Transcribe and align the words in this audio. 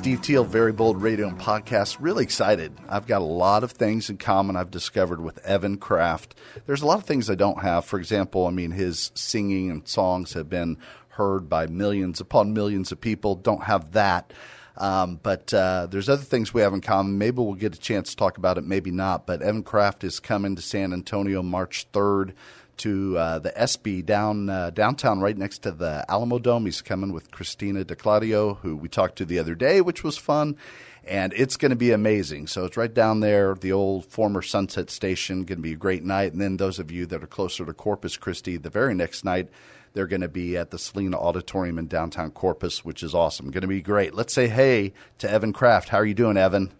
Steve 0.00 0.22
Teal, 0.22 0.44
Very 0.44 0.72
Bold 0.72 1.02
Radio 1.02 1.28
and 1.28 1.38
Podcast. 1.38 1.98
Really 2.00 2.24
excited. 2.24 2.72
I've 2.88 3.06
got 3.06 3.20
a 3.20 3.24
lot 3.24 3.62
of 3.62 3.72
things 3.72 4.08
in 4.08 4.16
common 4.16 4.56
I've 4.56 4.70
discovered 4.70 5.20
with 5.20 5.44
Evan 5.44 5.76
Kraft. 5.76 6.34
There's 6.64 6.80
a 6.80 6.86
lot 6.86 6.98
of 6.98 7.04
things 7.04 7.28
I 7.28 7.34
don't 7.34 7.60
have. 7.60 7.84
For 7.84 7.98
example, 7.98 8.46
I 8.46 8.50
mean, 8.50 8.70
his 8.70 9.12
singing 9.14 9.70
and 9.70 9.86
songs 9.86 10.32
have 10.32 10.48
been 10.48 10.78
heard 11.10 11.50
by 11.50 11.66
millions 11.66 12.18
upon 12.18 12.54
millions 12.54 12.90
of 12.92 13.02
people. 13.02 13.34
Don't 13.34 13.64
have 13.64 13.92
that. 13.92 14.32
Um, 14.78 15.20
but 15.22 15.52
uh, 15.52 15.86
there's 15.90 16.08
other 16.08 16.22
things 16.22 16.54
we 16.54 16.62
have 16.62 16.72
in 16.72 16.80
common. 16.80 17.18
Maybe 17.18 17.36
we'll 17.36 17.52
get 17.52 17.76
a 17.76 17.78
chance 17.78 18.08
to 18.08 18.16
talk 18.16 18.38
about 18.38 18.56
it, 18.56 18.64
maybe 18.64 18.90
not. 18.90 19.26
But 19.26 19.42
Evan 19.42 19.62
Kraft 19.62 20.02
is 20.02 20.18
coming 20.18 20.56
to 20.56 20.62
San 20.62 20.94
Antonio 20.94 21.42
March 21.42 21.86
3rd 21.92 22.32
to 22.80 23.16
uh, 23.16 23.38
the 23.38 23.50
SB 23.50 24.04
down 24.04 24.48
uh, 24.48 24.70
downtown, 24.70 25.20
right 25.20 25.36
next 25.36 25.58
to 25.60 25.70
the 25.70 26.04
Alamodome. 26.08 26.64
He's 26.64 26.82
coming 26.82 27.12
with 27.12 27.30
Christina 27.30 27.84
D'Clario, 27.84 28.58
who 28.58 28.76
we 28.76 28.88
talked 28.88 29.16
to 29.16 29.24
the 29.24 29.38
other 29.38 29.54
day, 29.54 29.80
which 29.80 30.02
was 30.02 30.16
fun. 30.16 30.56
And 31.04 31.32
it's 31.34 31.56
going 31.56 31.70
to 31.70 31.76
be 31.76 31.92
amazing. 31.92 32.46
So 32.46 32.64
it's 32.64 32.76
right 32.76 32.92
down 32.92 33.20
there, 33.20 33.54
the 33.54 33.72
old 33.72 34.06
former 34.06 34.42
Sunset 34.42 34.90
Station. 34.90 35.44
Going 35.44 35.58
to 35.58 35.62
be 35.62 35.72
a 35.72 35.76
great 35.76 36.04
night. 36.04 36.32
And 36.32 36.40
then 36.40 36.56
those 36.56 36.78
of 36.78 36.90
you 36.90 37.06
that 37.06 37.22
are 37.22 37.26
closer 37.26 37.64
to 37.64 37.72
Corpus 37.72 38.16
Christi, 38.16 38.56
the 38.58 38.70
very 38.70 38.94
next 38.94 39.24
night, 39.24 39.48
they're 39.92 40.06
going 40.06 40.20
to 40.20 40.28
be 40.28 40.56
at 40.56 40.70
the 40.70 40.78
Selena 40.78 41.18
Auditorium 41.18 41.78
in 41.78 41.86
downtown 41.86 42.30
Corpus, 42.30 42.84
which 42.84 43.02
is 43.02 43.14
awesome. 43.14 43.50
Going 43.50 43.62
to 43.62 43.66
be 43.66 43.80
great. 43.80 44.14
Let's 44.14 44.32
say 44.32 44.48
hey 44.48 44.92
to 45.18 45.30
Evan 45.30 45.52
Kraft. 45.52 45.88
How 45.88 45.98
are 45.98 46.06
you 46.06 46.14
doing, 46.14 46.36
Evan? 46.36 46.72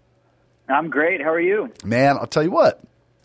I'm 0.69 0.89
great. 0.89 1.21
How 1.21 1.33
are 1.33 1.41
you? 1.41 1.73
Man, 1.85 2.17
I'll 2.17 2.27
tell 2.27 2.45
you 2.45 2.53
what. 2.53 2.81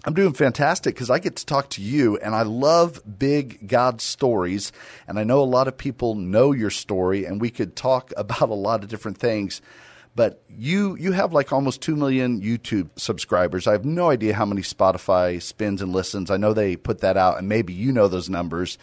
I'm 0.06 0.14
doing 0.14 0.34
fantastic 0.34 0.94
because 0.94 1.10
I 1.10 1.18
get 1.18 1.36
to 1.38 1.46
talk 1.48 1.72
to 1.72 1.82
you, 1.82 2.18
and 2.18 2.36
I 2.36 2.44
love 2.44 3.02
big 3.18 3.68
God 3.68 4.02
stories. 4.02 4.72
And 5.08 5.18
I 5.18 5.24
know 5.24 5.42
a 5.42 5.44
lot 5.44 5.68
of 5.68 5.78
people 5.78 6.14
know 6.14 6.52
your 6.52 6.70
story, 6.70 7.26
and 7.26 7.42
we 7.42 7.50
could 7.50 7.76
talk 7.76 8.14
about 8.18 8.50
a 8.50 8.54
lot 8.54 8.84
of 8.84 8.90
different 8.90 9.18
things. 9.18 9.62
But 10.16 10.42
you 10.48 10.96
you 10.96 11.12
have 11.12 11.34
like 11.34 11.52
almost 11.52 11.82
two 11.82 11.96
million 11.96 12.40
YouTube 12.40 12.90
subscribers. 12.96 13.68
I 13.68 13.74
have 13.74 13.84
no 13.84 14.10
idea 14.12 14.36
how 14.36 14.46
many 14.46 14.62
Spotify 14.62 15.42
spins 15.42 15.82
and 15.82 15.92
listens. 15.92 16.32
I 16.32 16.38
know 16.38 16.54
they 16.54 16.76
put 16.76 17.00
that 17.00 17.18
out, 17.18 17.40
and 17.40 17.50
maybe 17.50 17.74
you 17.74 17.92
know 17.92 18.08
those 18.08 18.30
numbers 18.30 18.78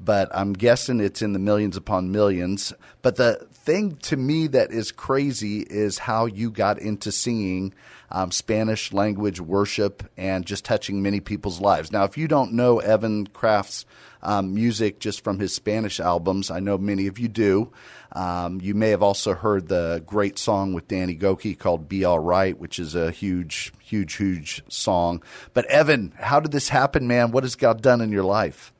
but 0.00 0.28
I'm 0.34 0.52
guessing 0.52 1.00
it's 1.00 1.22
in 1.22 1.32
the 1.32 1.38
millions 1.38 1.76
upon 1.76 2.10
millions. 2.10 2.72
But 3.00 3.16
the 3.16 3.46
thing 3.64 3.96
to 3.96 4.16
me 4.16 4.46
that 4.48 4.70
is 4.70 4.92
crazy 4.92 5.60
is 5.60 5.98
how 5.98 6.26
you 6.26 6.50
got 6.50 6.78
into 6.78 7.10
singing 7.10 7.72
um, 8.10 8.30
Spanish 8.30 8.92
language 8.92 9.40
worship 9.40 10.04
and 10.16 10.44
just 10.44 10.64
touching 10.64 11.02
many 11.02 11.20
people's 11.20 11.60
lives. 11.60 11.90
Now, 11.90 12.04
if 12.04 12.18
you 12.18 12.28
don't 12.28 12.52
know 12.52 12.78
Evan 12.78 13.26
Kraft's 13.26 13.86
um, 14.22 14.54
music 14.54 15.00
just 15.00 15.24
from 15.24 15.38
his 15.38 15.54
Spanish 15.54 15.98
albums, 15.98 16.50
I 16.50 16.60
know 16.60 16.76
many 16.76 17.06
of 17.06 17.18
you 17.18 17.28
do. 17.28 17.72
Um, 18.12 18.60
you 18.60 18.74
may 18.74 18.90
have 18.90 19.02
also 19.02 19.34
heard 19.34 19.68
the 19.68 20.02
great 20.06 20.38
song 20.38 20.74
with 20.74 20.86
Danny 20.86 21.16
Gokey 21.16 21.58
called 21.58 21.88
"Be 21.88 22.04
All 22.04 22.20
Right," 22.20 22.56
which 22.56 22.78
is 22.78 22.94
a 22.94 23.10
huge, 23.10 23.72
huge, 23.80 24.14
huge 24.14 24.62
song. 24.68 25.22
But 25.54 25.64
Evan, 25.66 26.12
how 26.18 26.38
did 26.38 26.52
this 26.52 26.68
happen, 26.68 27.08
man? 27.08 27.32
What 27.32 27.44
has 27.44 27.56
God 27.56 27.82
done 27.82 28.00
in 28.00 28.12
your 28.12 28.22
life? 28.22 28.73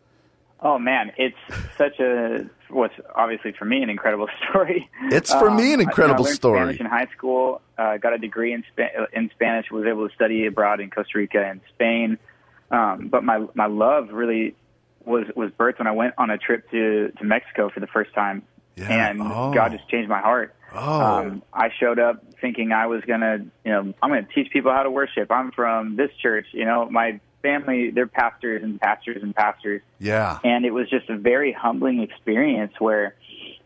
Oh 0.60 0.78
man, 0.78 1.12
it's 1.16 1.36
such 1.78 1.98
a 2.00 2.48
what's 2.70 2.94
obviously 3.14 3.52
for 3.52 3.64
me 3.64 3.82
an 3.82 3.90
incredible 3.90 4.28
story. 4.48 4.88
It's 5.10 5.32
for 5.32 5.50
um, 5.50 5.56
me 5.56 5.72
an 5.72 5.80
incredible 5.80 6.26
I, 6.26 6.30
know, 6.30 6.34
story. 6.34 6.58
Spanish 6.60 6.80
in 6.80 6.86
high 6.86 7.08
school, 7.16 7.60
uh, 7.78 7.96
got 7.98 8.12
a 8.12 8.18
degree 8.18 8.52
in 8.52 8.64
in 9.12 9.30
Spanish. 9.34 9.70
Was 9.70 9.86
able 9.86 10.08
to 10.08 10.14
study 10.14 10.46
abroad 10.46 10.80
in 10.80 10.90
Costa 10.90 11.18
Rica 11.18 11.44
and 11.44 11.60
Spain. 11.74 12.18
Um, 12.70 13.08
but 13.08 13.24
my 13.24 13.46
my 13.54 13.66
love 13.66 14.10
really 14.10 14.54
was 15.04 15.26
was 15.36 15.50
birthed 15.52 15.78
when 15.78 15.86
I 15.86 15.92
went 15.92 16.14
on 16.18 16.30
a 16.30 16.38
trip 16.38 16.70
to 16.70 17.12
to 17.18 17.24
Mexico 17.24 17.70
for 17.70 17.80
the 17.80 17.86
first 17.86 18.14
time, 18.14 18.42
yeah. 18.76 19.08
and 19.08 19.20
oh. 19.22 19.52
God 19.52 19.72
just 19.72 19.88
changed 19.88 20.08
my 20.08 20.20
heart. 20.20 20.54
Oh. 20.72 21.00
Um, 21.00 21.42
I 21.52 21.68
showed 21.78 21.98
up 21.98 22.24
thinking 22.40 22.72
I 22.72 22.86
was 22.86 23.02
gonna, 23.06 23.46
you 23.64 23.72
know, 23.72 23.94
I'm 24.02 24.10
gonna 24.10 24.26
teach 24.34 24.50
people 24.52 24.72
how 24.72 24.82
to 24.82 24.90
worship. 24.90 25.30
I'm 25.30 25.52
from 25.52 25.96
this 25.96 26.10
church, 26.20 26.46
you 26.52 26.64
know, 26.64 26.88
my 26.90 27.20
family, 27.44 27.90
they're 27.90 28.06
pastors 28.06 28.62
and 28.62 28.80
pastors 28.80 29.22
and 29.22 29.36
pastors. 29.36 29.82
Yeah. 30.00 30.38
And 30.42 30.64
it 30.64 30.72
was 30.72 30.88
just 30.88 31.08
a 31.10 31.16
very 31.16 31.52
humbling 31.52 32.00
experience 32.00 32.72
where 32.78 33.14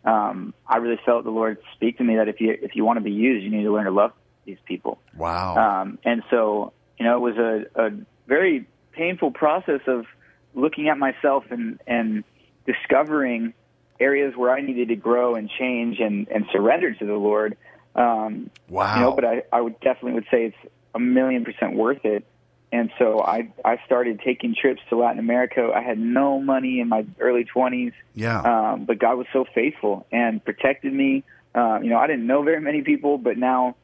um, 0.04 0.52
I 0.66 0.78
really 0.78 1.00
felt 1.06 1.24
the 1.24 1.30
Lord 1.30 1.58
speak 1.74 1.98
to 1.98 2.04
me 2.04 2.16
that 2.16 2.28
if 2.28 2.40
you 2.40 2.56
if 2.60 2.74
you 2.74 2.84
want 2.84 2.98
to 2.98 3.04
be 3.04 3.12
used, 3.12 3.44
you 3.44 3.50
need 3.50 3.62
to 3.62 3.72
learn 3.72 3.84
to 3.84 3.90
love 3.90 4.12
these 4.44 4.58
people. 4.66 4.98
Wow. 5.16 5.56
Um, 5.56 5.98
and 6.04 6.22
so, 6.28 6.72
you 6.98 7.06
know, 7.06 7.16
it 7.16 7.20
was 7.20 7.36
a, 7.36 7.86
a 7.86 7.90
very 8.26 8.66
painful 8.92 9.30
process 9.30 9.80
of 9.86 10.06
looking 10.54 10.88
at 10.88 10.98
myself 10.98 11.44
and 11.50 11.80
and 11.86 12.24
discovering 12.66 13.54
areas 14.00 14.34
where 14.36 14.50
I 14.50 14.60
needed 14.60 14.88
to 14.88 14.96
grow 14.96 15.36
and 15.36 15.48
change 15.48 16.00
and 16.00 16.28
and 16.28 16.46
surrender 16.52 16.92
to 16.94 17.06
the 17.06 17.14
Lord. 17.14 17.56
Um, 17.94 18.50
wow. 18.68 18.96
You 18.96 19.02
know, 19.02 19.12
but 19.12 19.24
I 19.24 19.42
I 19.52 19.60
would 19.60 19.78
definitely 19.80 20.14
would 20.14 20.26
say 20.30 20.46
it's 20.46 20.72
a 20.94 20.98
million 20.98 21.44
percent 21.44 21.76
worth 21.76 22.04
it 22.04 22.24
and 22.72 22.90
so 22.98 23.22
I 23.22 23.48
I 23.64 23.78
started 23.86 24.20
taking 24.24 24.54
trips 24.54 24.80
to 24.90 24.96
Latin 24.96 25.18
America. 25.18 25.70
I 25.74 25.80
had 25.82 25.98
no 25.98 26.40
money 26.40 26.80
in 26.80 26.88
my 26.88 27.06
early 27.18 27.44
twenties. 27.44 27.92
Yeah. 28.14 28.40
Um, 28.40 28.84
but 28.84 28.98
God 28.98 29.16
was 29.18 29.26
so 29.32 29.44
faithful 29.54 30.06
and 30.12 30.44
protected 30.44 30.92
me. 30.92 31.24
Um, 31.54 31.82
you 31.84 31.90
know, 31.90 31.98
I 31.98 32.06
didn't 32.06 32.26
know 32.26 32.42
very 32.42 32.60
many 32.60 32.82
people, 32.82 33.16
but 33.18 33.38
now 33.38 33.76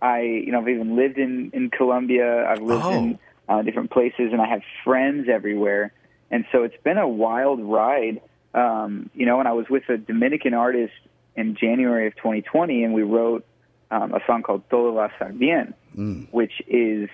I 0.00 0.20
you 0.22 0.52
know 0.52 0.60
I've 0.60 0.68
even 0.68 0.96
lived 0.96 1.18
in 1.18 1.50
in 1.52 1.70
Colombia. 1.70 2.46
I've 2.48 2.62
lived 2.62 2.84
Oh. 2.84 2.98
in 2.98 3.18
uh, 3.48 3.62
different 3.62 3.90
places, 3.90 4.32
and 4.32 4.40
I 4.40 4.46
have 4.48 4.62
friends 4.84 5.28
everywhere. 5.28 5.92
And 6.30 6.44
so 6.52 6.62
it's 6.62 6.80
been 6.84 6.98
a 6.98 7.08
wild 7.08 7.60
ride. 7.60 8.20
Um, 8.54 9.10
you 9.14 9.26
know, 9.26 9.38
and 9.40 9.48
I 9.48 9.52
was 9.52 9.68
with 9.68 9.88
a 9.88 9.96
Dominican 9.98 10.54
artist 10.54 10.94
in 11.36 11.56
January 11.56 12.06
of 12.06 12.14
2020, 12.16 12.84
and 12.84 12.94
we 12.94 13.02
wrote 13.02 13.44
um, 13.90 14.14
a 14.14 14.20
song 14.26 14.42
called 14.42 14.62
"Todo 14.70 14.92
va 14.94 15.04
a 15.06 15.08
estar 15.10 15.36
bien," 15.36 15.74
Mm. 15.98 16.28
which 16.32 16.62
is 16.68 17.10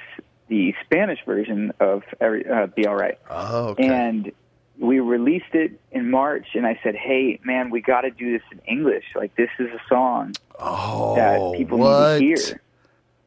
version 1.47 1.73
of 1.81 2.03
every, 2.21 2.47
uh, 2.47 2.67
"Be 2.67 2.87
All 2.87 2.97
Right." 2.97 3.19
Oh, 3.31 3.69
okay. 3.69 3.87
And 3.87 4.33
we 4.79 5.01
released 5.01 5.55
it 5.55 5.81
in 5.91 6.11
March, 6.11 6.49
and 6.55 6.67
I 6.67 6.79
said, 6.83 6.95
"Hey, 6.95 7.41
man, 7.45 7.71
we 7.71 7.81
got 7.81 8.03
to 8.03 8.11
do 8.11 8.33
this 8.33 8.43
in 8.53 8.61
English. 8.67 9.05
Like, 9.15 9.35
this 9.37 9.51
is 9.59 9.69
a 9.69 9.81
song 9.89 10.35
oh, 10.59 11.17
that 11.17 11.59
people 11.59 11.79
what? 11.79 12.21
need 12.21 12.37
to 12.37 12.43
hear." 12.43 12.61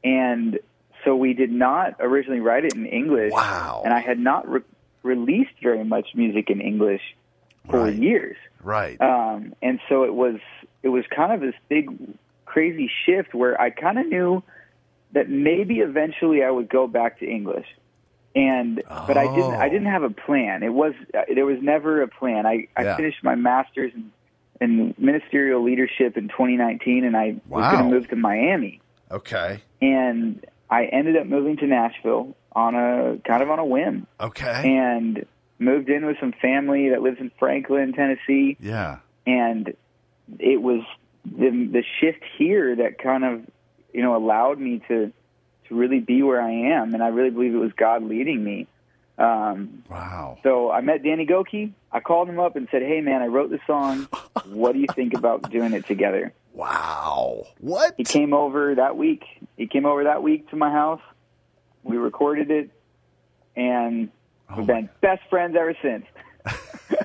And 0.03 0.59
so 1.03 1.16
we 1.16 1.34
did 1.34 1.52
not 1.52 1.95
originally 2.00 2.39
write 2.39 2.66
it 2.66 2.74
in 2.74 2.86
English. 2.86 3.31
Wow. 3.33 3.81
And 3.83 3.94
I 3.94 4.00
had 4.00 4.19
not 4.19 4.48
re- 4.50 4.62
released 5.04 5.51
very 5.62 5.83
much 5.83 6.10
music 6.16 6.50
in 6.50 6.62
English 6.62 7.01
for 7.69 7.83
Right. 7.83 7.94
years. 7.94 8.38
Right. 8.63 9.00
Um, 9.01 9.54
and 9.62 9.80
so 9.89 10.04
it 10.04 10.13
was 10.13 10.39
it 10.83 10.89
was 10.89 11.06
kind 11.13 11.33
of 11.33 11.42
this 11.42 11.56
big 11.68 11.89
crazy 12.45 12.89
shift 13.06 13.33
where 13.33 13.60
I 13.60 13.69
kind 13.69 14.00
of 14.00 14.07
knew 14.07 14.44
that 15.12 15.30
maybe 15.30 15.80
eventually 15.80 16.44
I 16.44 16.51
would 16.51 16.69
go 16.69 16.88
back 16.88 17.19
to 17.19 17.27
English. 17.27 17.68
And 18.36 18.84
but 19.08 19.18
I 19.18 19.24
didn't 19.36 19.56
I 19.56 19.66
Oh. 19.68 19.70
didn't 19.70 19.88
have 19.88 20.04
a 20.04 20.10
plan. 20.12 20.62
It 20.64 20.74
was 20.74 20.94
uh, 21.18 21.22
there 21.34 21.46
was 21.46 21.58
never 21.62 22.02
a 22.02 22.08
plan. 22.08 22.46
I 22.46 22.68
I 22.78 22.84
Yeah. 22.84 22.96
finished 22.98 23.24
my 23.24 23.36
masters 23.36 23.92
in, 23.96 24.12
in 24.62 24.94
ministerial 24.98 25.64
leadership 25.64 26.16
in 26.18 26.28
2019 26.28 27.06
and 27.06 27.18
I 27.18 27.38
was 27.48 27.66
going 27.72 27.84
to 27.84 27.90
move 27.90 28.08
to 28.10 28.16
Miami. 28.16 28.81
Okay. 29.12 29.62
And 29.81 30.46
I 30.70 30.86
ended 30.86 31.18
up 31.18 31.26
moving 31.26 31.58
to 31.58 31.66
Nashville 31.66 32.36
on 32.56 32.76
a 32.76 33.18
kind 33.26 33.42
of 33.42 33.50
on 33.50 33.58
a 33.60 33.66
whim 33.66 34.06
Okay. 34.20 34.78
and 34.78 35.26
moved 35.58 35.90
in 35.90 36.06
with 36.06 36.18
some 36.20 36.34
family 36.42 36.90
that 36.90 37.02
lives 37.02 37.18
in 37.20 37.31
Franklin, 37.40 37.94
Tennessee 37.94 38.58
yeah. 38.60 39.00
and 39.26 39.74
it 40.38 40.62
was 40.62 40.81
the 41.26 41.50
the 41.72 41.84
shift 42.00 42.24
here 42.38 42.76
that 42.76 43.00
kind 43.02 43.24
of 43.26 43.42
you 43.94 44.02
know 44.04 44.16
allowed 44.16 44.60
me 44.60 44.81
to 44.88 45.12
to 45.69 45.75
really 45.75 46.00
be 46.00 46.21
where 46.24 46.42
I 46.42 46.51
am, 46.51 46.94
and 46.94 47.01
I 47.01 47.07
really 47.07 47.30
believe 47.30 47.54
it 47.56 47.60
was 47.60 47.71
God 47.74 48.04
leading 48.04 48.44
me. 48.44 48.68
Um, 49.18 49.83
Wow. 49.89 50.38
so 50.44 50.71
I 50.71 50.81
met 50.81 51.04
Danny 51.04 51.25
Gokey. 51.25 51.71
I 51.92 52.00
called 52.00 52.30
him 52.30 52.39
up 52.39 52.56
and 52.56 52.68
said, 52.71 52.81
"Hey, 52.81 53.01
man, 53.01 53.21
I 53.21 53.27
wrote 53.27 53.50
this 53.50 53.62
song. 53.68 54.07
What 54.45 54.74
do 54.74 54.80
you 54.80 54.88
think 54.95 55.13
about 55.13 55.50
doing 55.51 55.74
it 55.74 55.86
together?" 55.86 56.33
Wow. 56.54 57.45
What? 57.60 57.95
He 57.98 58.04
came 58.04 58.33
over 58.33 58.75
that 58.75 58.98
week. 58.98 59.24
He 59.57 59.68
came 59.68 59.86
over 59.86 60.04
that 60.06 60.24
week 60.24 60.50
to 60.50 60.56
my 60.56 60.71
house. 60.71 61.01
We 61.83 61.98
recorded 61.98 62.50
it, 62.51 62.69
and 63.56 64.10
Oh 64.50 64.57
we've 64.57 64.68
been 64.68 64.89
best 65.01 65.21
friends 65.30 65.56
ever 65.60 65.75
since. 65.81 66.06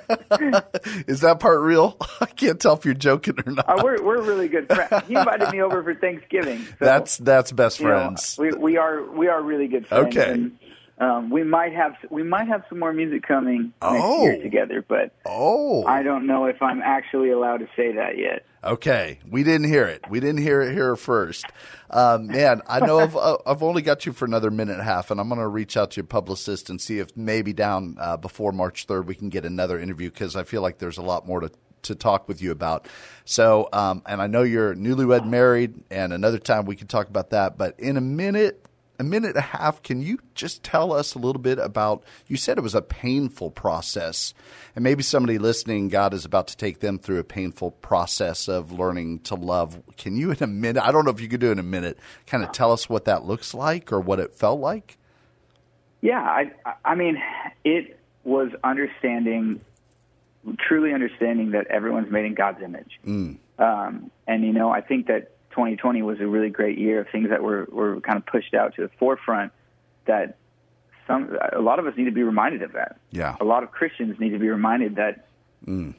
Is 1.06 1.20
that 1.20 1.40
part 1.40 1.60
real? 1.60 1.96
I 2.20 2.26
can't 2.26 2.60
tell 2.60 2.74
if 2.74 2.84
you're 2.84 2.94
joking 2.94 3.36
or 3.44 3.52
not. 3.52 3.68
Uh, 3.68 3.82
we're 3.82 4.02
we're 4.02 4.22
really 4.22 4.48
good 4.48 4.68
friends. 4.68 5.06
He 5.06 5.14
invited 5.14 5.50
me 5.50 5.62
over 5.62 5.82
for 5.82 5.94
Thanksgiving. 5.94 6.64
So, 6.64 6.74
that's 6.80 7.18
that's 7.18 7.52
best 7.52 7.80
you 7.80 7.88
know, 7.88 7.94
friends. 7.94 8.36
we 8.38 8.50
we 8.52 8.76
are 8.76 9.02
we 9.02 9.28
are 9.28 9.42
really 9.42 9.68
good 9.68 9.86
friends. 9.86 10.16
Okay. 10.16 10.32
And, 10.32 10.58
um, 10.98 11.30
we 11.30 11.42
might 11.42 11.72
have 11.74 11.96
we 12.10 12.22
might 12.22 12.46
have 12.48 12.64
some 12.68 12.78
more 12.78 12.92
music 12.92 13.22
coming 13.26 13.72
next 13.82 13.94
Oh. 14.04 14.22
year 14.24 14.40
together, 14.42 14.84
but 14.86 15.12
oh. 15.26 15.84
I 15.86 16.02
don't 16.02 16.26
know 16.26 16.44
if 16.46 16.62
I'm 16.62 16.80
actually 16.82 17.30
allowed 17.30 17.58
to 17.58 17.68
say 17.76 17.92
that 17.92 18.16
yet. 18.18 18.44
Okay, 18.62 19.18
we 19.28 19.42
didn't 19.42 19.66
hear 19.68 19.84
it. 19.86 20.02
We 20.08 20.20
didn't 20.20 20.40
hear 20.40 20.62
it 20.62 20.72
here 20.72 20.96
first. 20.96 21.44
Um, 21.90 22.28
man, 22.28 22.62
I 22.66 22.80
know 22.80 22.98
I've, 22.98 23.14
uh, 23.14 23.36
I've 23.44 23.62
only 23.62 23.82
got 23.82 24.06
you 24.06 24.12
for 24.14 24.24
another 24.24 24.50
minute 24.50 24.72
and 24.72 24.80
a 24.80 24.84
half, 24.84 25.10
and 25.10 25.20
I'm 25.20 25.28
going 25.28 25.40
to 25.40 25.48
reach 25.48 25.76
out 25.76 25.90
to 25.92 25.96
your 25.96 26.06
publicist 26.06 26.70
and 26.70 26.80
see 26.80 26.98
if 26.98 27.14
maybe 27.16 27.52
down 27.52 27.96
uh, 28.00 28.16
before 28.16 28.52
March 28.52 28.86
3rd 28.86 29.04
we 29.04 29.14
can 29.14 29.28
get 29.28 29.44
another 29.44 29.78
interview 29.78 30.10
because 30.10 30.34
I 30.34 30.44
feel 30.44 30.62
like 30.62 30.78
there's 30.78 30.96
a 30.96 31.02
lot 31.02 31.26
more 31.26 31.40
to, 31.40 31.50
to 31.82 31.94
talk 31.94 32.26
with 32.26 32.40
you 32.40 32.52
about. 32.52 32.88
So, 33.26 33.68
um, 33.74 34.00
and 34.06 34.22
I 34.22 34.28
know 34.28 34.42
you're 34.42 34.74
newlywed 34.74 35.26
married, 35.26 35.74
and 35.90 36.12
another 36.14 36.38
time 36.38 36.64
we 36.64 36.76
can 36.76 36.86
talk 36.86 37.08
about 37.08 37.30
that. 37.30 37.58
But 37.58 37.78
in 37.78 37.98
a 37.98 38.00
minute, 38.00 38.64
a 38.98 39.04
minute 39.04 39.30
and 39.30 39.38
a 39.38 39.40
half, 39.40 39.82
can 39.82 40.00
you 40.00 40.18
just 40.34 40.62
tell 40.62 40.92
us 40.92 41.14
a 41.14 41.18
little 41.18 41.40
bit 41.40 41.58
about? 41.58 42.04
You 42.26 42.36
said 42.36 42.58
it 42.58 42.62
was 42.62 42.74
a 42.74 42.82
painful 42.82 43.50
process, 43.50 44.34
and 44.74 44.82
maybe 44.82 45.02
somebody 45.02 45.38
listening, 45.38 45.88
God 45.88 46.14
is 46.14 46.24
about 46.24 46.48
to 46.48 46.56
take 46.56 46.80
them 46.80 46.98
through 46.98 47.18
a 47.18 47.24
painful 47.24 47.72
process 47.72 48.48
of 48.48 48.72
learning 48.72 49.20
to 49.20 49.34
love. 49.34 49.82
Can 49.96 50.16
you, 50.16 50.30
in 50.30 50.42
a 50.42 50.46
minute, 50.46 50.82
I 50.82 50.92
don't 50.92 51.04
know 51.04 51.10
if 51.10 51.20
you 51.20 51.28
could 51.28 51.40
do 51.40 51.48
it 51.48 51.52
in 51.52 51.58
a 51.58 51.64
minute, 51.64 51.98
kind 52.26 52.44
of 52.44 52.52
tell 52.52 52.72
us 52.72 52.88
what 52.88 53.04
that 53.06 53.24
looks 53.24 53.54
like 53.54 53.92
or 53.92 54.00
what 54.00 54.20
it 54.20 54.34
felt 54.34 54.60
like? 54.60 54.98
Yeah, 56.00 56.20
I 56.20 56.52
I 56.84 56.94
mean, 56.94 57.20
it 57.64 57.98
was 58.24 58.50
understanding, 58.62 59.60
truly 60.58 60.92
understanding 60.92 61.50
that 61.50 61.66
everyone's 61.66 62.10
made 62.10 62.26
in 62.26 62.34
God's 62.34 62.62
image. 62.62 62.98
Um, 63.58 64.10
and 64.26 64.44
you 64.44 64.52
know, 64.52 64.70
I 64.70 64.80
think 64.80 65.06
that 65.06 65.33
2020 65.54 66.02
was 66.02 66.20
a 66.20 66.26
really 66.26 66.50
great 66.50 66.78
year 66.78 67.00
of 67.00 67.08
things 67.10 67.30
that 67.30 67.42
were 67.42 67.66
were 67.70 68.00
kind 68.00 68.16
of 68.18 68.26
pushed 68.26 68.54
out 68.54 68.74
to 68.74 68.82
the 68.82 68.90
forefront. 68.98 69.52
That 70.06 70.36
some 71.06 71.36
a 71.52 71.60
lot 71.60 71.78
of 71.78 71.86
us 71.86 71.94
need 71.96 72.06
to 72.06 72.10
be 72.12 72.24
reminded 72.24 72.62
of 72.62 72.72
that. 72.72 72.96
Yeah. 73.12 73.36
A 73.40 73.44
lot 73.44 73.62
of 73.62 73.70
Christians 73.70 74.18
need 74.18 74.30
to 74.30 74.38
be 74.38 74.48
reminded 74.48 74.96
that 74.96 75.26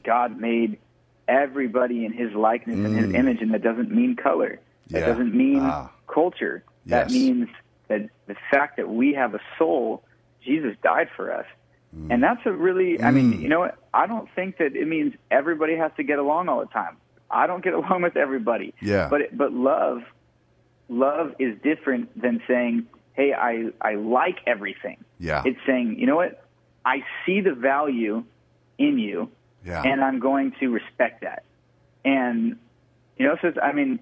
God 0.04 0.38
made 0.38 0.78
everybody 1.26 2.04
in 2.04 2.12
His 2.12 2.32
likeness 2.34 2.76
and 2.76 2.96
His 2.96 3.14
image, 3.14 3.40
and 3.40 3.52
that 3.54 3.62
doesn't 3.62 3.90
mean 3.90 4.14
color. 4.14 4.60
That 4.90 5.00
Yeah. 5.00 5.06
doesn't 5.06 5.34
mean 5.34 5.60
Ah. 5.62 5.90
culture. 6.06 6.62
That 6.86 7.10
means 7.10 7.48
that 7.88 8.08
the 8.26 8.36
fact 8.50 8.76
that 8.76 8.88
we 8.88 9.14
have 9.14 9.34
a 9.34 9.40
soul, 9.58 10.04
Jesus 10.44 10.76
died 10.82 11.08
for 11.16 11.32
us. 11.32 11.46
Mm. 11.96 12.12
And 12.12 12.22
that's 12.22 12.44
a 12.46 12.52
really, 12.52 13.02
I 13.02 13.10
mean, 13.10 13.40
you 13.40 13.48
know 13.48 13.60
what? 13.60 13.76
I 13.94 14.06
don't 14.06 14.28
think 14.36 14.58
that 14.58 14.76
it 14.76 14.86
means 14.86 15.14
everybody 15.30 15.76
has 15.76 15.90
to 15.96 16.02
get 16.04 16.18
along 16.20 16.48
all 16.48 16.60
the 16.60 16.66
time. 16.66 16.96
I 17.30 17.46
don't 17.46 17.62
get 17.64 17.74
along 17.80 18.02
with 18.02 18.16
everybody. 18.16 18.74
Yeah. 18.80 19.08
But 19.08 19.20
it- 19.22 19.36
but 19.36 19.52
love, 19.52 20.02
love 20.88 21.34
is 21.38 21.56
different 21.62 22.20
than 22.20 22.40
saying, 22.46 22.86
"Hey, 23.14 23.32
I 23.32 23.70
I 23.80 23.94
like 23.94 24.38
everything." 24.46 24.98
Yeah. 25.18 25.42
It's 25.44 25.58
saying, 25.66 25.98
you 25.98 26.06
know 26.06 26.16
what? 26.16 26.44
I 26.84 27.02
see 27.24 27.40
the 27.40 27.52
value 27.54 28.24
in 28.78 28.98
you, 28.98 29.30
Yeah. 29.64 29.82
and 29.82 30.02
I'm 30.04 30.20
going 30.20 30.52
to 30.60 30.68
respect 30.70 31.22
that. 31.22 31.42
And 32.04 32.56
you 33.16 33.26
know, 33.26 33.36
so 33.40 33.48
it's- 33.48 33.62
I 33.62 33.72
mean, 33.72 33.98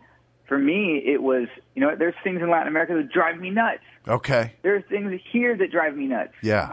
for 0.47 0.59
me, 0.59 0.99
it 0.99 1.23
was, 1.23 1.47
you 1.75 1.81
know, 1.81 1.95
there's 1.97 2.17
things 2.25 2.43
in 2.43 2.51
Latin 2.51 2.69
America 2.69 2.95
that 2.95 3.11
drive 3.11 3.39
me 3.41 3.51
nuts. 3.51 3.85
Okay. 4.07 4.53
There 4.63 4.75
are 4.75 4.83
things 4.83 5.19
here 5.33 5.57
that 5.57 5.71
drive 5.71 5.97
me 5.97 6.07
nuts 6.09 6.35
Yeah. 6.43 6.73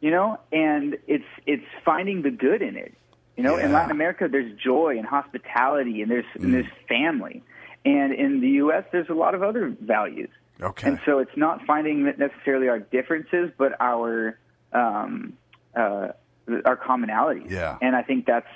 you 0.00 0.10
know 0.10 0.38
and 0.52 0.98
it's 1.06 1.24
it's 1.46 1.64
finding 1.84 2.20
the 2.20 2.30
good 2.30 2.60
in 2.60 2.76
it 2.76 2.92
you 3.36 3.42
know 3.42 3.56
in 3.56 3.72
latin 3.72 3.90
america 3.90 4.28
there's 4.30 4.52
joy 4.58 4.96
and 4.98 5.06
hospitality 5.06 6.02
and 6.02 6.10
there's 6.10 6.24
and 6.34 6.52
there's 6.54 6.66
family 6.88 7.42
and 7.84 8.12
in 8.14 8.40
the 8.40 8.48
us 8.48 8.84
there's 8.92 9.08
a 9.08 9.14
lot 9.14 9.34
of 9.34 9.42
other 9.42 9.74
values 9.80 10.30
Okay. 10.60 10.88
and 10.88 11.00
so 11.04 11.18
it's 11.18 11.36
not 11.36 11.62
finding 11.66 12.04
necessarily 12.16 12.68
our 12.68 12.78
differences 12.78 13.50
but 13.58 13.72
our 13.80 14.38
um 14.72 15.32
uh 15.76 16.08
our 16.64 16.76
commonalities 16.76 17.50
Yeah. 17.50 17.76
and 17.82 17.96
i 17.96 18.02
think 18.02 18.26
that's 18.26 18.46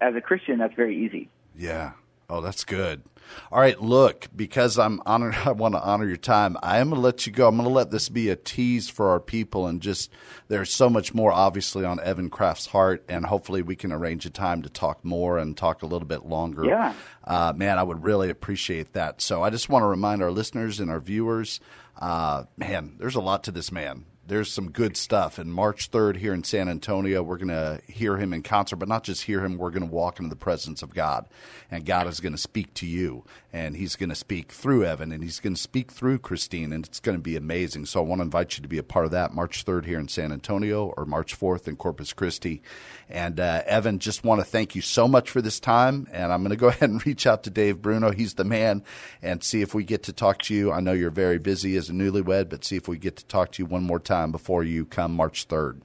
as 0.00 0.14
a 0.14 0.20
christian 0.20 0.58
that's 0.58 0.74
very 0.74 1.04
easy 1.04 1.28
Yeah. 1.56 1.92
Oh, 2.30 2.40
that's 2.40 2.64
good. 2.64 3.02
All 3.50 3.60
right, 3.60 3.80
look, 3.80 4.28
because 4.34 4.78
I'm 4.78 5.02
honored, 5.04 5.34
I 5.44 5.50
want 5.50 5.74
to 5.74 5.82
honor 5.82 6.06
your 6.06 6.16
time. 6.16 6.56
I 6.62 6.78
am 6.78 6.90
going 6.90 7.00
to 7.00 7.04
let 7.04 7.26
you 7.26 7.32
go. 7.32 7.48
I'm 7.48 7.56
going 7.56 7.68
to 7.68 7.74
let 7.74 7.90
this 7.90 8.08
be 8.08 8.28
a 8.28 8.36
tease 8.36 8.88
for 8.88 9.10
our 9.10 9.18
people, 9.18 9.66
and 9.66 9.80
just 9.80 10.10
there's 10.48 10.72
so 10.72 10.88
much 10.88 11.12
more, 11.12 11.32
obviously, 11.32 11.84
on 11.84 11.98
Evan 12.00 12.30
Kraft's 12.30 12.66
heart, 12.66 13.04
and 13.08 13.26
hopefully 13.26 13.62
we 13.62 13.74
can 13.74 13.92
arrange 13.92 14.26
a 14.26 14.30
time 14.30 14.62
to 14.62 14.68
talk 14.70 15.04
more 15.04 15.38
and 15.38 15.56
talk 15.56 15.82
a 15.82 15.86
little 15.86 16.06
bit 16.06 16.24
longer. 16.24 16.64
Yeah. 16.64 16.94
uh, 17.24 17.52
man, 17.54 17.78
I 17.78 17.82
would 17.82 18.04
really 18.04 18.30
appreciate 18.30 18.92
that. 18.92 19.20
So 19.20 19.42
I 19.42 19.50
just 19.50 19.68
want 19.68 19.82
to 19.82 19.88
remind 19.88 20.22
our 20.22 20.30
listeners 20.30 20.78
and 20.78 20.88
our 20.90 21.00
viewers, 21.00 21.60
uh, 22.00 22.44
man, 22.56 22.94
there's 22.98 23.16
a 23.16 23.20
lot 23.20 23.44
to 23.44 23.50
this 23.50 23.72
man 23.72 24.04
there's 24.30 24.48
some 24.48 24.70
good 24.70 24.96
stuff. 24.96 25.38
And 25.38 25.52
March 25.52 25.90
3rd 25.90 26.16
here 26.18 26.32
in 26.32 26.44
San 26.44 26.68
Antonio, 26.68 27.20
we're 27.20 27.36
going 27.36 27.48
to 27.48 27.80
hear 27.88 28.16
him 28.16 28.32
in 28.32 28.44
concert, 28.44 28.76
but 28.76 28.88
not 28.88 29.02
just 29.02 29.24
hear 29.24 29.44
him, 29.44 29.58
we're 29.58 29.72
going 29.72 29.82
to 29.82 29.92
walk 29.92 30.20
into 30.20 30.30
the 30.30 30.36
presence 30.36 30.82
of 30.82 30.94
God. 30.94 31.26
And 31.68 31.84
God 31.84 32.06
is 32.06 32.20
going 32.20 32.32
to 32.32 32.38
speak 32.38 32.72
to 32.74 32.86
you, 32.86 33.24
and 33.52 33.76
He's 33.76 33.94
going 33.94 34.08
to 34.08 34.16
speak 34.16 34.50
through 34.52 34.84
Evan, 34.84 35.12
and 35.12 35.22
He's 35.22 35.38
going 35.38 35.54
to 35.54 35.60
speak 35.60 35.92
through 35.92 36.18
Christine, 36.18 36.72
and 36.72 36.84
it's 36.84 37.00
going 37.00 37.16
to 37.16 37.22
be 37.22 37.36
amazing. 37.36 37.86
So 37.86 38.00
I 38.00 38.04
want 38.04 38.20
to 38.20 38.24
invite 38.24 38.56
you 38.56 38.62
to 38.62 38.68
be 38.68 38.78
a 38.78 38.82
part 38.82 39.04
of 39.04 39.12
that 39.12 39.34
March 39.34 39.64
3rd 39.64 39.84
here 39.84 39.98
in 39.98 40.08
San 40.08 40.32
Antonio 40.32 40.92
or 40.96 41.04
March 41.04 41.38
4th 41.38 41.68
in 41.68 41.76
Corpus 41.76 42.12
Christi. 42.12 42.62
And 43.08 43.38
uh, 43.38 43.62
Evan, 43.66 43.98
just 43.98 44.24
want 44.24 44.40
to 44.40 44.44
thank 44.44 44.74
you 44.74 44.82
so 44.82 45.06
much 45.06 45.30
for 45.30 45.40
this 45.40 45.60
time. 45.60 46.08
And 46.12 46.32
I'm 46.32 46.42
going 46.42 46.50
to 46.50 46.56
go 46.56 46.68
ahead 46.68 46.90
and 46.90 47.04
reach 47.04 47.26
out 47.26 47.44
to 47.44 47.50
Dave 47.50 47.82
Bruno. 47.82 48.10
He's 48.10 48.34
the 48.34 48.44
man, 48.44 48.84
and 49.22 49.42
see 49.42 49.62
if 49.62 49.74
we 49.74 49.84
get 49.84 50.04
to 50.04 50.12
talk 50.12 50.42
to 50.42 50.54
you. 50.54 50.72
I 50.72 50.80
know 50.80 50.92
you're 50.92 51.10
very 51.10 51.38
busy 51.38 51.76
as 51.76 51.88
a 51.88 51.92
newlywed, 51.92 52.48
but 52.48 52.64
see 52.64 52.76
if 52.76 52.88
we 52.88 52.98
get 52.98 53.16
to 53.16 53.26
talk 53.26 53.52
to 53.52 53.62
you 53.62 53.66
one 53.66 53.84
more 53.84 54.00
time 54.00 54.19
before 54.28 54.62
you 54.64 54.84
come 54.84 55.14
March 55.14 55.48
3rd. 55.48 55.80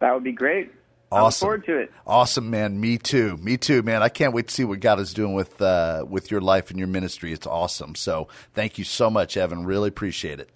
that 0.00 0.14
would 0.14 0.24
be 0.24 0.32
great 0.32 0.70
I 1.10 1.16
look 1.16 1.24
Awesome. 1.26 1.44
forward 1.46 1.66
to 1.66 1.76
it 1.78 1.92
Awesome, 2.06 2.48
man. 2.50 2.80
Me 2.80 2.96
too. 2.96 3.36
Me 3.36 3.58
too, 3.58 3.82
man. 3.82 4.02
I 4.02 4.08
can't 4.08 4.32
wait 4.32 4.48
to 4.48 4.54
see 4.54 4.64
what 4.64 4.80
God 4.80 4.98
is 4.98 5.12
doing 5.12 5.34
with 5.34 5.60
uh, 5.60 6.06
with 6.08 6.30
your 6.30 6.40
life 6.40 6.70
and 6.70 6.78
your 6.78 6.88
ministry. 6.88 7.32
It's 7.34 7.46
awesome. 7.46 7.94
So 7.96 8.28
thank 8.54 8.78
you 8.78 8.84
so 8.84 9.10
much, 9.10 9.36
Evan. 9.36 9.66
Really 9.66 9.88
appreciate 9.88 10.40
it. 10.40 10.48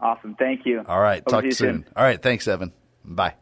awesome 0.00 0.34
thank 0.38 0.64
you 0.64 0.82
All 0.86 0.98
right. 1.00 1.18
Hope 1.18 1.26
to 1.26 1.30
talk 1.30 1.44
you 1.44 1.52
soon. 1.52 1.84
All 1.94 2.04
right. 2.04 2.20
Thanks, 2.22 2.48
Evan. 2.48 2.72
Bye. 3.04 3.34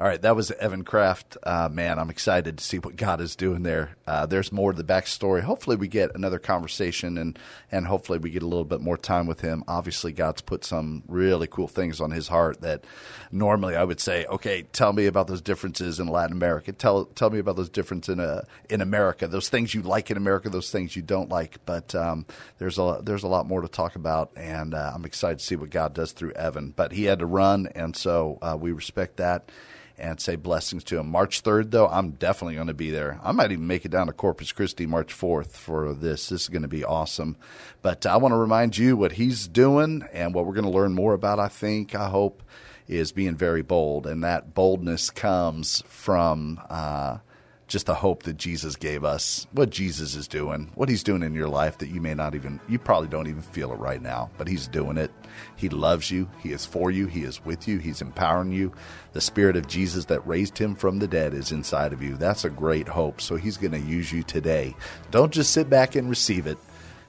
All 0.00 0.08
right, 0.08 0.20
that 0.22 0.34
was 0.34 0.50
Evan 0.50 0.82
Kraft. 0.82 1.36
Uh, 1.44 1.68
man, 1.70 2.00
I'm 2.00 2.10
excited 2.10 2.58
to 2.58 2.64
see 2.64 2.80
what 2.80 2.96
God 2.96 3.20
is 3.20 3.36
doing 3.36 3.62
there. 3.62 3.94
Uh, 4.08 4.26
there's 4.26 4.50
more 4.50 4.72
to 4.72 4.76
the 4.76 4.82
backstory. 4.82 5.42
Hopefully, 5.42 5.76
we 5.76 5.86
get 5.86 6.16
another 6.16 6.40
conversation 6.40 7.16
and 7.16 7.38
and 7.70 7.86
hopefully 7.86 8.18
we 8.18 8.30
get 8.30 8.42
a 8.42 8.46
little 8.46 8.64
bit 8.64 8.80
more 8.80 8.96
time 8.96 9.28
with 9.28 9.40
him. 9.42 9.62
Obviously, 9.68 10.10
God's 10.10 10.40
put 10.42 10.64
some 10.64 11.04
really 11.06 11.46
cool 11.46 11.68
things 11.68 12.00
on 12.00 12.10
his 12.10 12.26
heart 12.26 12.60
that 12.62 12.82
normally 13.30 13.76
I 13.76 13.84
would 13.84 14.00
say, 14.00 14.26
okay, 14.26 14.62
tell 14.72 14.92
me 14.92 15.06
about 15.06 15.28
those 15.28 15.40
differences 15.40 16.00
in 16.00 16.08
Latin 16.08 16.36
America. 16.36 16.72
Tell 16.72 17.04
tell 17.04 17.30
me 17.30 17.38
about 17.38 17.54
those 17.54 17.70
differences 17.70 18.14
in 18.14 18.18
uh, 18.18 18.42
in 18.68 18.80
America. 18.80 19.28
Those 19.28 19.48
things 19.48 19.76
you 19.76 19.82
like 19.82 20.10
in 20.10 20.16
America, 20.16 20.50
those 20.50 20.72
things 20.72 20.96
you 20.96 21.02
don't 21.02 21.28
like. 21.28 21.64
But 21.66 21.94
um, 21.94 22.26
there's 22.58 22.80
a 22.80 22.98
there's 23.00 23.22
a 23.22 23.28
lot 23.28 23.46
more 23.46 23.60
to 23.60 23.68
talk 23.68 23.94
about, 23.94 24.32
and 24.34 24.74
uh, 24.74 24.90
I'm 24.92 25.04
excited 25.04 25.38
to 25.38 25.44
see 25.44 25.54
what 25.54 25.70
God 25.70 25.94
does 25.94 26.10
through 26.10 26.32
Evan. 26.32 26.72
But 26.74 26.90
he 26.90 27.04
had 27.04 27.20
to 27.20 27.26
run, 27.26 27.68
and 27.76 27.94
so 27.94 28.40
uh, 28.42 28.56
we 28.60 28.72
respect 28.72 29.18
that 29.18 29.48
and 29.96 30.20
say 30.20 30.36
blessings 30.36 30.84
to 30.84 30.98
him. 30.98 31.08
March 31.08 31.42
3rd, 31.42 31.70
though, 31.70 31.86
I'm 31.88 32.12
definitely 32.12 32.56
going 32.56 32.66
to 32.66 32.74
be 32.74 32.90
there. 32.90 33.20
I 33.22 33.32
might 33.32 33.52
even 33.52 33.66
make 33.66 33.84
it 33.84 33.90
down 33.90 34.08
to 34.08 34.12
Corpus 34.12 34.52
Christi 34.52 34.86
March 34.86 35.14
4th 35.14 35.52
for 35.52 35.94
this. 35.94 36.28
This 36.28 36.42
is 36.42 36.48
going 36.48 36.62
to 36.62 36.68
be 36.68 36.84
awesome. 36.84 37.36
But 37.82 38.04
I 38.04 38.16
want 38.16 38.32
to 38.32 38.38
remind 38.38 38.76
you 38.76 38.96
what 38.96 39.12
he's 39.12 39.46
doing 39.46 40.04
and 40.12 40.34
what 40.34 40.46
we're 40.46 40.54
going 40.54 40.64
to 40.64 40.70
learn 40.70 40.94
more 40.94 41.14
about, 41.14 41.38
I 41.38 41.48
think, 41.48 41.94
I 41.94 42.08
hope, 42.08 42.42
is 42.88 43.12
being 43.12 43.36
very 43.36 43.62
bold. 43.62 44.06
And 44.06 44.24
that 44.24 44.54
boldness 44.54 45.10
comes 45.10 45.82
from 45.86 46.60
uh, 46.68 47.18
just 47.66 47.86
the 47.86 47.94
hope 47.94 48.24
that 48.24 48.36
Jesus 48.36 48.76
gave 48.76 49.04
us, 49.04 49.46
what 49.52 49.70
Jesus 49.70 50.14
is 50.14 50.28
doing, 50.28 50.70
what 50.74 50.88
he's 50.88 51.02
doing 51.02 51.22
in 51.22 51.34
your 51.34 51.48
life 51.48 51.78
that 51.78 51.88
you 51.88 52.00
may 52.00 52.14
not 52.14 52.34
even, 52.34 52.60
you 52.68 52.78
probably 52.78 53.08
don't 53.08 53.26
even 53.26 53.42
feel 53.42 53.72
it 53.72 53.78
right 53.78 54.02
now, 54.02 54.30
but 54.36 54.48
he's 54.48 54.68
doing 54.68 54.98
it. 54.98 55.10
He 55.56 55.68
loves 55.68 56.10
you. 56.10 56.28
He 56.42 56.52
is 56.52 56.66
for 56.66 56.90
you. 56.90 57.06
He 57.06 57.22
is 57.22 57.44
with 57.44 57.66
you. 57.66 57.78
He's 57.78 58.02
empowering 58.02 58.52
you. 58.52 58.72
The 59.12 59.20
Spirit 59.20 59.56
of 59.56 59.66
Jesus 59.66 60.04
that 60.06 60.26
raised 60.26 60.58
him 60.58 60.74
from 60.74 60.98
the 60.98 61.08
dead 61.08 61.32
is 61.32 61.52
inside 61.52 61.92
of 61.92 62.02
you. 62.02 62.16
That's 62.16 62.44
a 62.44 62.50
great 62.50 62.88
hope. 62.88 63.20
So 63.20 63.36
he's 63.36 63.56
going 63.56 63.72
to 63.72 63.78
use 63.78 64.12
you 64.12 64.22
today. 64.22 64.76
Don't 65.10 65.32
just 65.32 65.52
sit 65.52 65.70
back 65.70 65.94
and 65.94 66.10
receive 66.10 66.46
it. 66.46 66.58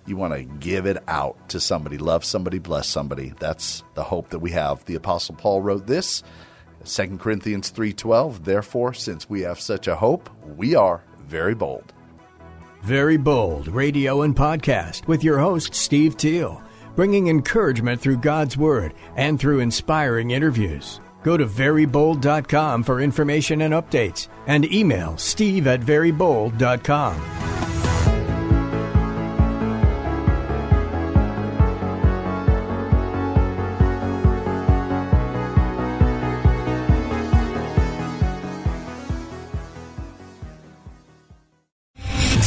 You 0.07 0.17
want 0.17 0.33
to 0.33 0.43
give 0.43 0.85
it 0.85 0.97
out 1.07 1.50
to 1.50 1.59
somebody, 1.59 1.97
love 1.97 2.24
somebody, 2.24 2.59
bless 2.59 2.88
somebody. 2.88 3.33
That's 3.39 3.83
the 3.95 4.03
hope 4.03 4.29
that 4.29 4.39
we 4.39 4.51
have. 4.51 4.85
The 4.85 4.95
apostle 4.95 5.35
Paul 5.35 5.62
wrote 5.63 5.88
this, 5.88 6.21
2 6.86 7.18
Corinthians 7.18 7.72
3:12, 7.72 8.44
therefore 8.44 8.94
since 8.94 9.30
we 9.30 9.42
have 9.42 9.60
such 9.60 9.88
a 9.88 9.96
hope, 9.96 10.30
we 10.56 10.75
are 10.75 11.04
very 11.27 11.54
bold. 11.54 11.94
Very 12.84 13.18
Bold 13.18 13.68
Radio 13.68 14.22
and 14.22 14.36
Podcast 14.36 15.08
with 15.08 15.24
your 15.24 15.39
host, 15.39 15.74
Steve 15.74 16.15
Teal, 16.18 16.62
bringing 16.96 17.27
encouragement 17.27 18.00
through 18.00 18.18
God's 18.18 18.58
Word 18.58 18.94
and 19.15 19.39
through 19.39 19.60
inspiring 19.60 20.32
interviews. 20.32 21.01
Go 21.24 21.36
to 21.36 21.48
verybold.com 21.48 22.84
for 22.84 23.01
information 23.01 23.62
and 23.62 23.74
updates 23.74 24.27
and 24.46 24.72
email 24.72 25.18
steve 25.18 25.65
at 25.65 25.82
verybold.com. 25.82 27.54